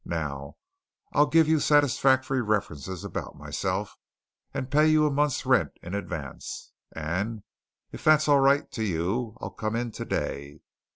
"Now 0.03 0.57
I'll 1.13 1.27
give 1.27 1.47
you 1.47 1.59
satisfactory 1.59 2.41
references 2.41 3.03
about 3.03 3.37
myself, 3.37 3.97
and 4.51 4.71
pay 4.71 4.87
you 4.87 5.05
a 5.05 5.11
month's 5.11 5.45
rent 5.45 5.73
in 5.83 5.93
advance, 5.93 6.71
and 6.91 7.43
if 7.91 8.03
that's 8.03 8.27
all 8.27 8.39
right 8.39 8.71
to 8.71 8.83
you, 8.83 9.37
I'll 9.39 9.51
come 9.51 9.75
in 9.75 9.91
today. 9.91 10.61